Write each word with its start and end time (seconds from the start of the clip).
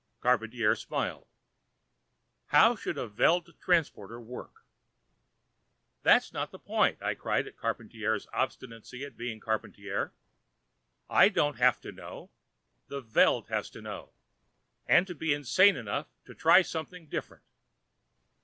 Charpantier 0.23 0.73
smiled. 0.75 1.27
"How 2.47 2.75
should 2.75 2.97
a 2.97 3.07
Veld 3.07 3.53
transporter 3.59 4.19
work?" 4.19 4.65
"That's 6.01 6.33
not 6.33 6.49
the 6.49 6.57
point!" 6.57 6.99
I 7.03 7.13
cried 7.13 7.45
at 7.45 7.55
Charpantier's 7.59 8.25
obstinacy 8.33 9.03
in 9.05 9.13
being 9.13 9.39
Charpantier. 9.39 10.11
"I 11.07 11.29
don't 11.29 11.57
have 11.59 11.79
to 11.81 11.91
know. 11.91 12.31
The 12.87 13.01
Veld 13.01 13.49
has 13.49 13.69
to 13.69 13.81
know, 13.83 14.13
and 14.87 15.05
be 15.19 15.35
insane 15.35 15.75
enough 15.75 16.07
to 16.25 16.33
try 16.33 16.63
something 16.63 17.05
different. 17.05 17.43